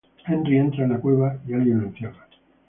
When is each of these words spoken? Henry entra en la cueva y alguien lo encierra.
Henry 0.25 0.57
entra 0.57 0.83
en 0.85 0.89
la 0.93 0.99
cueva 0.99 1.37
y 1.47 1.53
alguien 1.53 1.81
lo 1.81 1.87
encierra. 1.89 2.25